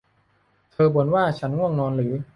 [0.71, 2.13] เธอบ่นว่า ฉันง่วงนอนหรือ